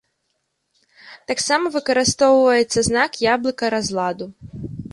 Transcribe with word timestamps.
Таксама 1.31 1.65
выкарыстоўваецца 1.75 2.79
знак 2.89 3.11
яблыка 3.35 3.65
разладу. 3.75 4.25